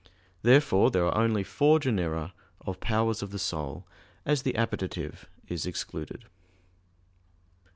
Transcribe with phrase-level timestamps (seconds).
[0.41, 3.85] Therefore there are only four genera of powers of the soul,
[4.25, 6.25] as the appetitive is excluded.